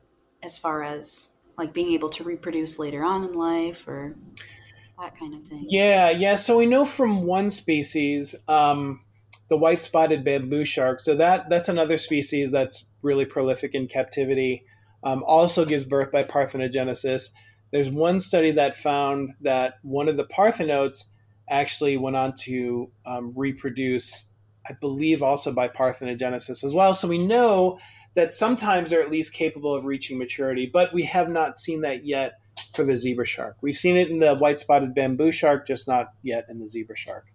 [0.42, 4.16] as far as like being able to reproduce later on in life or
[4.98, 5.66] that kind of thing.
[5.68, 6.36] Yeah, yeah.
[6.36, 9.00] So we know from one species, um,
[9.48, 11.00] the white spotted bamboo shark.
[11.00, 14.64] So that that's another species that's really prolific in captivity.
[15.04, 17.30] Um, also gives birth by parthenogenesis.
[17.70, 21.04] There's one study that found that one of the parthenotes
[21.48, 24.32] actually went on to um, reproduce,
[24.68, 26.92] I believe, also by parthenogenesis as well.
[26.92, 27.78] So we know
[28.14, 32.04] that sometimes they're at least capable of reaching maturity, but we have not seen that
[32.04, 32.32] yet
[32.74, 33.56] for the zebra shark.
[33.60, 36.96] We've seen it in the white spotted bamboo shark, just not yet in the zebra
[36.96, 37.26] shark.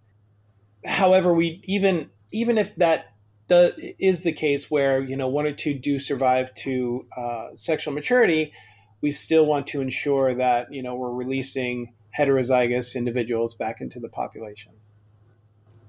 [0.86, 3.06] However, we even even if that
[3.48, 7.94] does, is the case where you know one or two do survive to uh, sexual
[7.94, 8.52] maturity,
[9.00, 14.08] we still want to ensure that you know we're releasing heterozygous individuals back into the
[14.08, 14.72] population.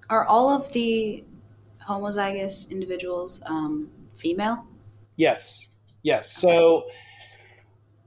[0.10, 1.24] Are all of the
[1.88, 4.66] homozygous individuals um, female?
[5.16, 5.68] Yes,
[6.02, 6.32] yes.
[6.32, 6.84] So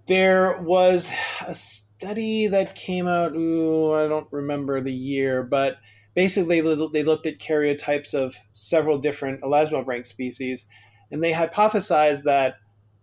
[0.06, 1.10] there was
[1.46, 3.34] a study that came out.
[3.34, 5.76] Ooh, I don't remember the year, but
[6.16, 10.64] basically they looked at karyotypes of several different elasmobranch species,
[11.12, 12.54] and they hypothesized that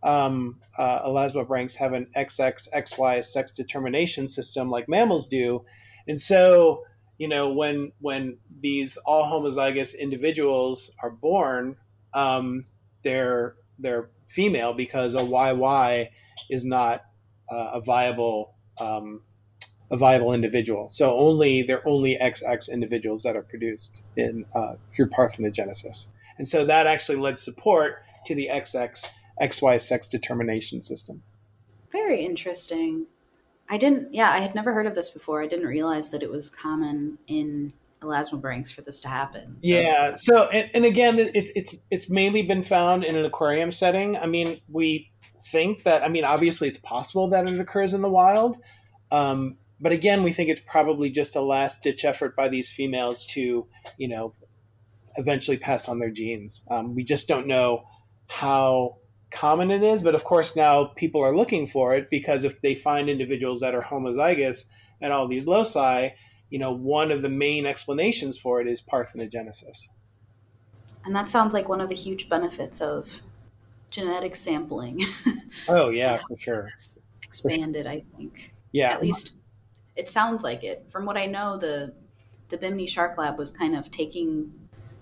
[0.02, 5.64] um, uh, elasmobranchs have an XX XY sex determination system like mammals do,
[6.08, 6.84] and so
[7.18, 11.78] you know when when these all homozygous individuals are born,
[12.14, 12.66] um,
[13.04, 16.10] they're they're female because a YY
[16.50, 17.04] is not
[17.52, 19.22] uh, a viable um,
[19.94, 20.90] a viable individual.
[20.90, 26.66] So only they're only XX individuals that are produced in uh, through parthenogenesis, and so
[26.66, 29.06] that actually led support to the XX
[29.42, 31.22] XY sex determination system.
[31.92, 33.06] Very interesting.
[33.70, 34.14] I didn't.
[34.14, 35.42] Yeah, I had never heard of this before.
[35.42, 39.58] I didn't realize that it was common in elasmobranchs for this to happen.
[39.64, 39.70] So.
[39.70, 40.14] Yeah.
[40.16, 44.18] So, and, and again, it, it's it's mainly been found in an aquarium setting.
[44.18, 45.12] I mean, we
[45.52, 46.04] think that.
[46.04, 48.58] I mean, obviously, it's possible that it occurs in the wild,
[49.12, 53.26] um, but again, we think it's probably just a last ditch effort by these females
[53.26, 53.68] to,
[53.98, 54.34] you know,
[55.18, 56.64] eventually pass on their genes.
[56.72, 57.84] Um, we just don't know
[58.28, 62.62] how common it is, but of course now people are looking for it because if
[62.62, 64.64] they find individuals that are homozygous
[65.02, 66.12] at all these loci,
[66.50, 69.90] you know, one of the main explanations for it is parthenogenesis.
[71.04, 73.20] And that sounds like one of the huge benefits of
[73.90, 75.06] genetic sampling.
[75.68, 76.70] oh yeah, for sure.
[76.74, 78.54] It's expanded, I think.
[78.72, 78.94] Yeah.
[78.94, 79.36] At least
[79.96, 80.86] it sounds like it.
[80.90, 81.94] From what I know, the
[82.50, 84.52] the Bimini Shark Lab was kind of taking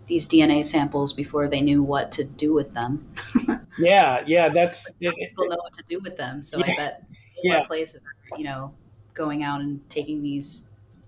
[0.07, 3.07] these DNA samples before they knew what to do with them.
[3.79, 6.43] yeah, yeah, that's it, people know what to do with them.
[6.43, 7.03] So yeah, I bet
[7.43, 7.65] more yeah.
[7.65, 8.73] places are, you know,
[9.13, 10.65] going out and taking these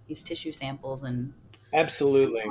[0.07, 1.33] these tissue samples and
[1.73, 2.41] absolutely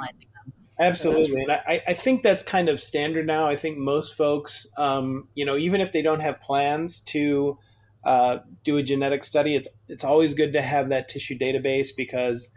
[0.79, 4.67] absolutely so and I, I think that's kind of standard now i think most folks
[4.79, 7.59] um, you know even if they don't have plans to
[8.05, 12.51] uh, do a genetic study it's it's always good to have that tissue database because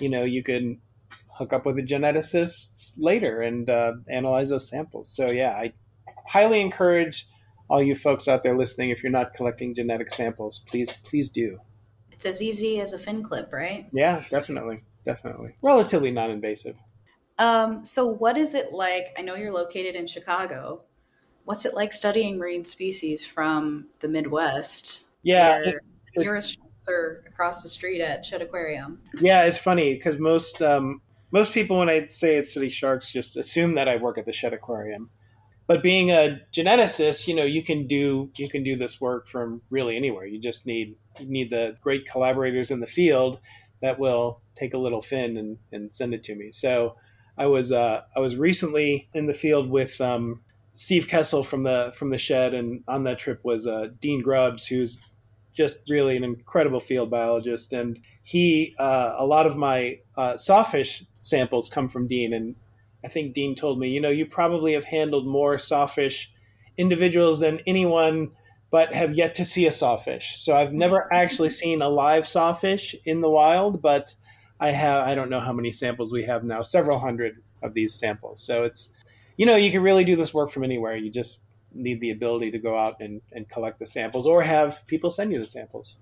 [0.00, 0.80] you know you can
[1.38, 5.72] hook up with a geneticist later and uh, analyze those samples so yeah i
[6.28, 7.26] highly encourage
[7.68, 11.58] all you folks out there listening if you're not collecting genetic samples please please do
[12.16, 13.86] it's as easy as a fin clip, right?
[13.92, 15.54] Yeah, definitely, definitely.
[15.60, 16.74] Relatively non-invasive.
[17.38, 19.14] Um, so, what is it like?
[19.18, 20.80] I know you're located in Chicago.
[21.46, 25.06] What's it like studying marine species from the Midwest?
[25.22, 25.76] Yeah, it,
[26.16, 29.00] nearest are across the street at Shedd Aquarium.
[29.18, 31.00] Yeah, it's funny because most um,
[31.32, 34.32] most people, when I say I study sharks, just assume that I work at the
[34.32, 35.10] Shedd Aquarium
[35.66, 39.62] but being a geneticist, you know, you can do you can do this work from
[39.70, 40.26] really anywhere.
[40.26, 43.40] You just need you need the great collaborators in the field
[43.82, 46.52] that will take a little fin and, and send it to me.
[46.52, 46.96] So
[47.36, 50.42] I was uh, I was recently in the field with um,
[50.76, 54.66] Steve Kessel from the from the Shedd, and on that trip was uh, Dean Grubbs,
[54.66, 54.98] who's
[55.54, 57.72] just really an incredible field biologist.
[57.72, 62.56] And he, uh, a lot of my uh, sawfish samples come from Dean, and
[63.02, 66.30] I think Dean told me, you know, you probably have handled more sawfish
[66.76, 68.32] individuals than anyone,
[68.70, 70.34] but have yet to see a sawfish.
[70.36, 74.14] So I've never actually seen a live sawfish in the wild, but
[74.60, 77.94] I have, I don't know how many samples we have now, several hundred of these
[77.94, 78.42] samples.
[78.42, 78.90] So it's,
[79.36, 80.96] you know, you can really do this work from anywhere.
[80.96, 81.40] You just
[81.72, 85.32] need the ability to go out and, and collect the samples or have people send
[85.32, 85.96] you the samples.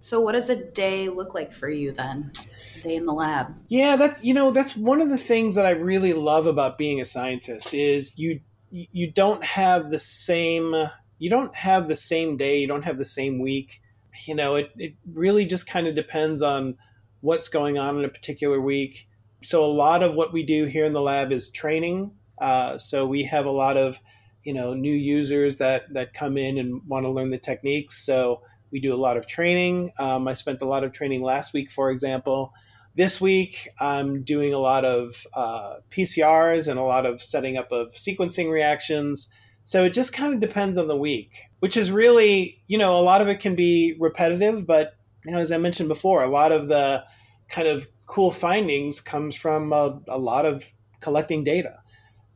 [0.00, 2.30] So, what does a day look like for you then?
[2.76, 3.54] A day in the lab?
[3.66, 7.00] Yeah, that's you know that's one of the things that I really love about being
[7.00, 10.72] a scientist is you you don't have the same
[11.18, 13.82] you don't have the same day, you don't have the same week.
[14.24, 16.76] You know, it it really just kind of depends on
[17.20, 19.08] what's going on in a particular week.
[19.42, 22.12] So, a lot of what we do here in the lab is training.
[22.40, 24.00] Uh, so we have a lot of
[24.44, 28.04] you know new users that that come in and want to learn the techniques.
[28.04, 29.92] So we do a lot of training.
[29.98, 32.52] Um, I spent a lot of training last week, for example.
[32.94, 37.70] This week, I'm doing a lot of uh, PCRs and a lot of setting up
[37.70, 39.28] of sequencing reactions.
[39.62, 43.02] So it just kind of depends on the week, which is really, you know, a
[43.02, 46.52] lot of it can be repetitive, but you know, as I mentioned before, a lot
[46.52, 47.04] of the
[47.48, 50.64] kind of cool findings comes from a, a lot of
[51.00, 51.80] collecting data.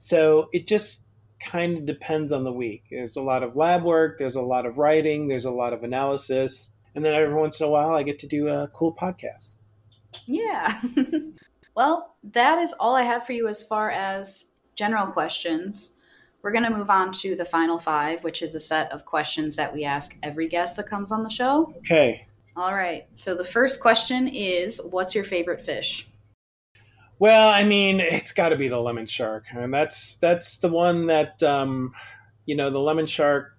[0.03, 1.05] So it just
[1.39, 2.83] kind of depends on the week.
[2.91, 5.85] There's a lot of lab work, there's a lot of writing, there's a lot of
[5.85, 9.51] analysis, and then every once in a while I get to do a cool podcast.
[10.27, 10.83] Yeah.
[11.77, 15.95] well, that is all I have for you as far as general questions.
[16.43, 19.55] We're going to move on to the final five, which is a set of questions
[19.55, 21.73] that we ask every guest that comes on the show.
[21.79, 22.27] Okay.
[22.57, 23.07] All right.
[23.15, 26.09] So the first question is What's your favorite fish?
[27.23, 31.07] Well, I mean, it's got to be the lemon shark, and that's that's the one
[31.07, 31.95] that um,
[32.47, 33.57] you know the lemon shark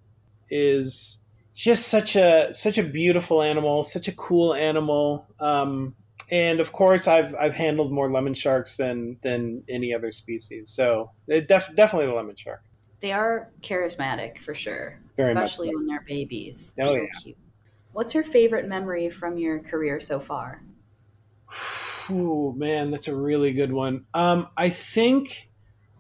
[0.50, 1.20] is
[1.56, 5.26] just such a such a beautiful animal, such a cool animal.
[5.40, 5.96] Um,
[6.30, 10.70] and of course, I've I've handled more lemon sharks than than any other species.
[10.70, 12.64] So def- definitely the lemon shark.
[13.00, 15.78] They are charismatic for sure, Very especially so.
[15.78, 16.74] when they're babies.
[16.82, 17.06] Oh so yeah.
[17.22, 17.38] Cute.
[17.94, 20.62] What's your favorite memory from your career so far?
[22.10, 24.06] Oh man, that's a really good one.
[24.14, 25.50] Um, I think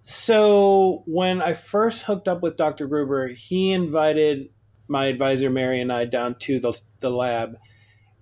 [0.01, 1.03] so.
[1.05, 2.87] When I first hooked up with Dr.
[2.87, 4.49] Gruber, he invited
[4.87, 7.57] my advisor Mary and I down to the the lab,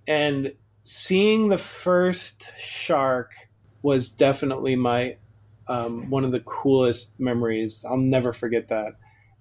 [0.06, 0.54] and
[0.84, 3.32] seeing the first shark
[3.82, 5.16] was definitely my
[5.68, 7.84] um, one of the coolest memories.
[7.88, 8.94] I'll never forget that.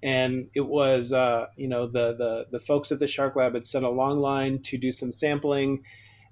[0.03, 3.67] And it was, uh, you know, the, the the folks at the Shark Lab had
[3.67, 5.83] sent a long line to do some sampling,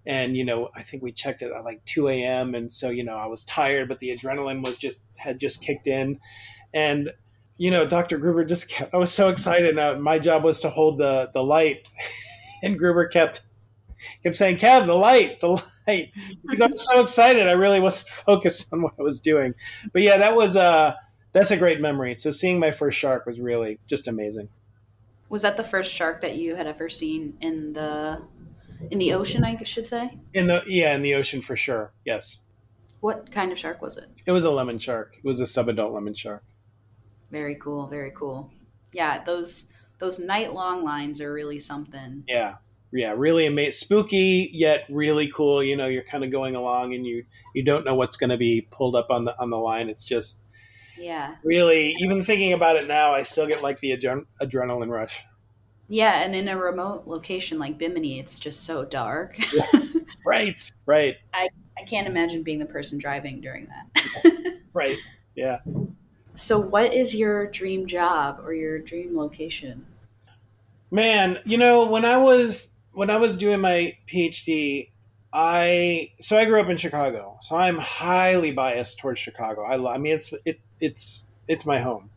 [0.06, 3.04] and you know i think we checked it at like 2 a.m and so you
[3.04, 6.20] know i was tired but the adrenaline was just had just kicked in
[6.74, 7.12] and
[7.60, 8.18] you know, Dr.
[8.18, 9.76] Gruber just kept, I was so excited.
[10.00, 11.88] My job was to hold the, the light.
[12.62, 13.41] And Gruber kept,
[14.22, 16.12] kept saying, Kev, the light, the light.
[16.41, 17.47] Because I was so excited.
[17.47, 19.54] I really wasn't focused on what I was doing.
[19.93, 20.95] But yeah, that was, uh,
[21.32, 22.16] that's a great memory.
[22.16, 24.50] So seeing my first shark was really just amazing.
[25.30, 28.24] Was that the first shark that you had ever seen in the
[28.92, 29.44] in the ocean?
[29.44, 30.20] I should say.
[30.34, 31.94] In the yeah, in the ocean for sure.
[32.06, 32.40] Yes.
[33.02, 34.10] What kind of shark was it?
[34.26, 35.16] It was a lemon shark.
[35.18, 36.44] It was a subadult lemon shark.
[37.32, 37.88] Very cool.
[37.88, 38.52] Very cool.
[38.92, 39.68] Yeah, those
[40.00, 42.24] those night long lines are really something.
[42.28, 42.56] Yeah,
[42.92, 45.64] yeah, really amazing, spooky yet really cool.
[45.64, 48.38] You know, you're kind of going along and you you don't know what's going to
[48.38, 49.90] be pulled up on the on the line.
[49.90, 50.44] It's just
[50.98, 51.96] yeah, really.
[52.00, 55.24] Even thinking about it now, I still get like the adren- adrenaline rush.
[55.90, 59.38] Yeah, and in a remote location like Bimini, it's just so dark.
[59.52, 59.66] Yeah.
[60.26, 61.18] right, right.
[61.34, 64.54] I I can't imagine being the person driving during that.
[64.74, 64.98] right.
[65.36, 65.60] Yeah.
[66.36, 69.86] So, what is your dream job or your dream location?
[70.92, 74.90] Man, you know, when I was when I was doing my PhD,
[75.34, 79.64] I so I grew up in Chicago, so I'm highly biased towards Chicago.
[79.64, 82.10] I, I mean, it's it it's it's my home.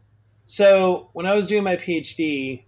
[0.44, 2.62] So when I was doing my PhD,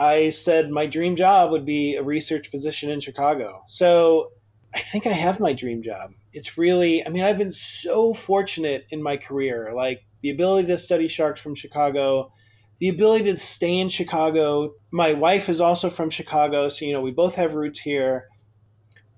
[0.00, 3.64] I said my dream job would be a research position in Chicago.
[3.66, 4.30] So
[4.74, 6.12] I think I have my dream job.
[6.32, 9.74] It's really, I mean, I've been so fortunate in my career.
[9.76, 12.32] Like the ability to study sharks from Chicago,
[12.78, 14.72] the ability to stay in Chicago.
[14.90, 18.28] My wife is also from Chicago, so you know we both have roots here.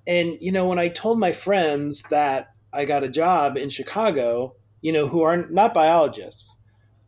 [0.05, 4.57] And you know, when I told my friends that I got a job in Chicago,
[4.80, 6.59] you know, who are not biologists,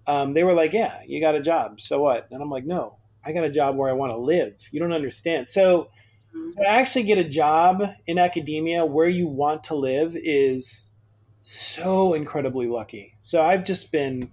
[0.07, 1.81] um, they were like, "Yeah, you got a job.
[1.81, 4.55] So what?" And I'm like, "No, I got a job where I want to live.
[4.71, 5.91] You don't understand." So,
[6.35, 6.51] mm-hmm.
[6.51, 10.89] so to actually get a job in academia where you want to live is
[11.43, 13.17] so incredibly lucky.
[13.21, 14.31] So I've just been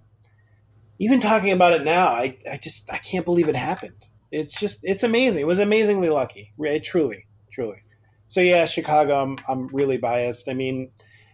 [1.02, 4.06] even talking about it now, I, I just I can't believe it happened.
[4.30, 5.42] It's just it's amazing.
[5.42, 6.52] It was amazingly lucky,
[6.84, 7.82] truly, truly.
[8.28, 9.20] So yeah, Chicago.
[9.20, 10.48] I'm I'm really biased.
[10.48, 10.92] I mean,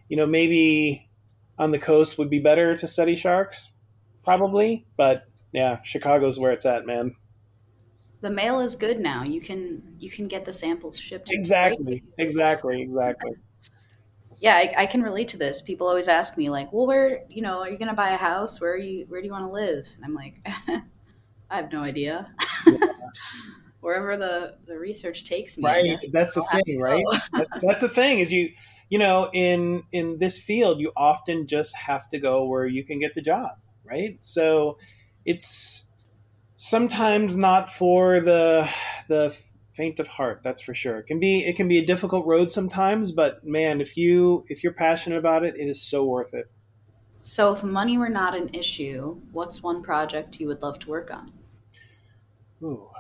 [0.09, 1.11] you know, maybe
[1.59, 3.71] on the coast would be better to study sharks,
[4.25, 7.15] probably, but yeah, Chicago's where it's at, man.
[8.21, 9.23] The mail is good now.
[9.23, 11.31] You can you can get the samples shipped.
[11.33, 13.37] Exactly, exactly, exactly
[14.41, 15.63] yeah, I, I, can relate to this.
[15.63, 18.17] People always ask me like, well, where, you know, are you going to buy a
[18.17, 18.61] house?
[18.61, 19.87] Where are you, where do you want to live?
[19.97, 20.41] And I'm like,
[21.51, 22.33] I have no idea.
[22.67, 22.79] Yeah.
[23.81, 25.65] Wherever the, the research takes me.
[25.65, 26.05] Right.
[26.13, 27.05] That's the thing, right?
[27.33, 28.51] that's, that's the thing is you,
[28.89, 32.99] you know, in, in this field, you often just have to go where you can
[32.99, 33.53] get the job.
[33.85, 34.19] Right.
[34.21, 34.79] So
[35.25, 35.85] it's
[36.59, 38.69] sometimes not for the,
[39.07, 39.35] the
[39.75, 40.99] faint of heart that's for sure.
[40.99, 44.65] It can be it can be a difficult road sometimes but man if you if
[44.65, 46.51] you're passionate about it it is so worth it.
[47.23, 51.13] So if money were not an issue what's one project you would love to work
[51.13, 51.33] on?
[52.61, 52.91] Ooh.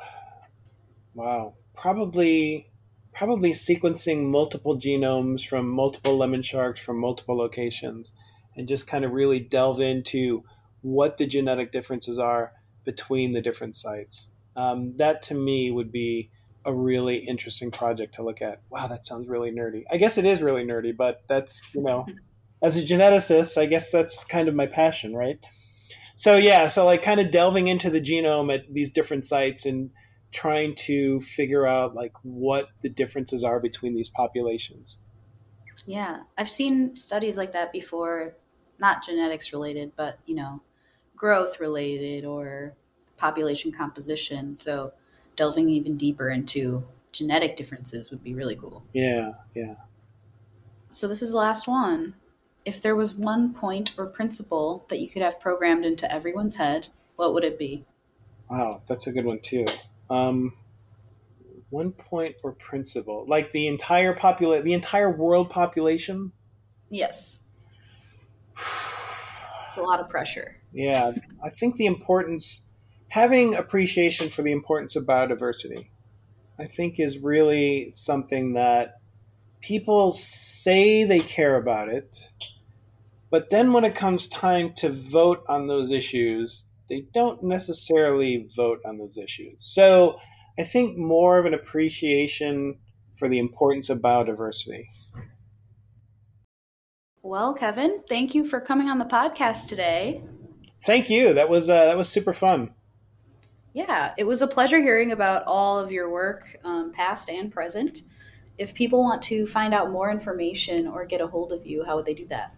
[1.14, 1.54] wow.
[1.76, 2.70] Probably
[3.12, 8.12] probably sequencing multiple genomes from multiple lemon sharks from multiple locations
[8.56, 10.44] and just kind of really delve into
[10.82, 12.52] what the genetic differences are
[12.89, 14.28] between the different sites
[14.59, 16.30] um, that to me would be
[16.64, 18.61] a really interesting project to look at.
[18.70, 19.84] Wow, that sounds really nerdy.
[19.91, 22.07] I guess it is really nerdy, but that's, you know,
[22.62, 25.39] as a geneticist, I guess that's kind of my passion, right?
[26.16, 29.91] So, yeah, so like kind of delving into the genome at these different sites and
[30.32, 34.99] trying to figure out like what the differences are between these populations.
[35.86, 38.34] Yeah, I've seen studies like that before,
[38.80, 40.62] not genetics related, but, you know,
[41.18, 42.74] growth related or
[43.16, 44.56] population composition.
[44.56, 44.92] So,
[45.36, 48.84] delving even deeper into genetic differences would be really cool.
[48.92, 49.74] Yeah, yeah.
[50.92, 52.14] So this is the last one.
[52.64, 56.88] If there was one point or principle that you could have programmed into everyone's head,
[57.16, 57.84] what would it be?
[58.50, 59.66] Wow, that's a good one too.
[60.10, 60.54] Um,
[61.70, 66.32] one point or principle, like the entire population, the entire world population.
[66.88, 67.40] Yes.
[69.79, 70.61] a lot of pressure.
[70.72, 71.12] Yeah,
[71.45, 72.64] I think the importance
[73.09, 75.89] having appreciation for the importance of biodiversity,
[76.59, 79.01] I think, is really something that
[79.61, 82.33] people say they care about it,
[83.31, 88.81] but then when it comes time to vote on those issues, they don't necessarily vote
[88.85, 89.57] on those issues.
[89.59, 90.18] So
[90.59, 92.79] I think more of an appreciation
[93.18, 94.85] for the importance of biodiversity.
[97.22, 100.22] Well, Kevin, thank you for coming on the podcast today.
[100.84, 101.34] Thank you.
[101.34, 102.70] That was uh, that was super fun.
[103.74, 108.02] Yeah, it was a pleasure hearing about all of your work, um, past and present.
[108.56, 111.96] If people want to find out more information or get a hold of you, how
[111.96, 112.54] would they do that?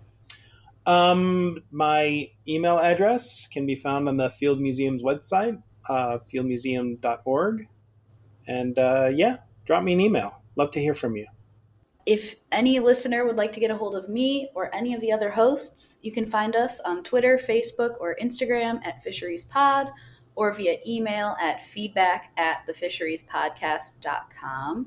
[0.87, 7.69] Um, my email address can be found on the Field Museum's website, uh, fieldmuseum.org.
[8.47, 9.37] And uh, yeah,
[9.67, 10.33] drop me an email.
[10.57, 11.27] Love to hear from you.
[12.07, 15.13] If any listener would like to get a hold of me or any of the
[15.13, 19.89] other hosts, you can find us on Twitter, Facebook, or Instagram at Fisheries Pod
[20.35, 24.87] or via email at feedback at thefisheriespodcast.com.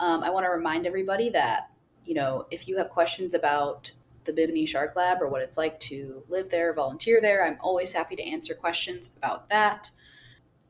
[0.00, 1.70] Um, I want to remind everybody that,
[2.04, 3.90] you know, if you have questions about
[4.24, 7.92] the Bimini Shark Lab or what it's like to live there, volunteer there, I'm always
[7.92, 9.90] happy to answer questions about that.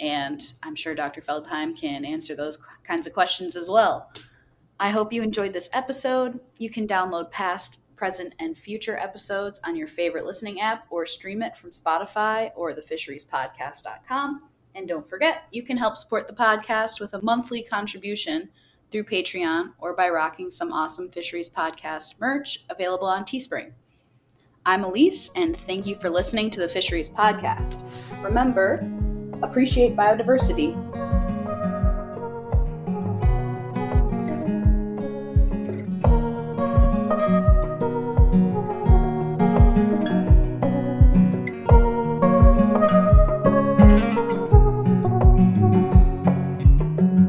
[0.01, 1.21] And I'm sure Dr.
[1.21, 4.11] Feldheim can answer those kinds of questions as well.
[4.81, 6.39] I hope you enjoyed this episode.
[6.59, 11.43] You can download past, present, and future episodes on your favorite listening app or stream
[11.43, 14.43] it from Spotify or thefisheriespodcast.com.
[14.77, 18.51] And don't forget, you can help support the podcast with a monthly contribution
[18.93, 23.73] through Patreon or by rocking some awesome Fisheries Podcast merch available on Teespring.
[24.65, 27.83] I'm Elise, and thank you for listening to the Fisheries Podcast.
[28.23, 28.89] Remember,
[29.43, 30.77] appreciate biodiversity